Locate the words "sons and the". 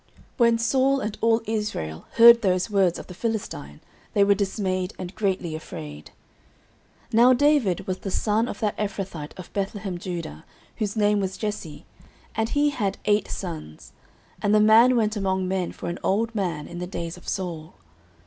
13.29-14.59